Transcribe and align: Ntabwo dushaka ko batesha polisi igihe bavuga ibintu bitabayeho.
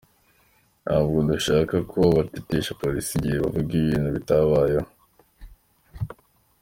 Ntabwo 0.83 1.17
dushaka 1.29 1.75
ko 1.91 2.01
batesha 2.15 2.77
polisi 2.81 3.11
igihe 3.17 3.37
bavuga 3.43 3.71
ibintu 3.79 4.09
bitabayeho. 4.15 4.87